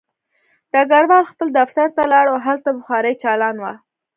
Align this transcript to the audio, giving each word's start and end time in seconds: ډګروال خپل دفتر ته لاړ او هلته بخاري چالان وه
ډګروال 0.71 1.23
خپل 1.31 1.47
دفتر 1.59 1.87
ته 1.95 2.03
لاړ 2.13 2.25
او 2.33 2.39
هلته 2.47 2.69
بخاري 2.77 3.13
چالان 3.23 3.55
وه 3.59 3.73